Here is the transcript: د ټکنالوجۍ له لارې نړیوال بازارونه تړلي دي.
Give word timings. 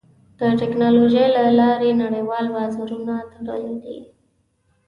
د 0.39 0.41
ټکنالوجۍ 0.61 1.25
له 1.35 1.43
لارې 1.59 1.91
نړیوال 2.03 2.45
بازارونه 2.55 3.13
تړلي 3.31 3.75
دي. 3.83 3.97